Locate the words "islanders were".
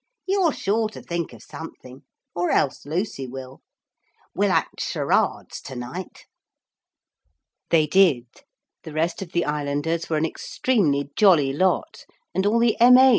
9.45-10.17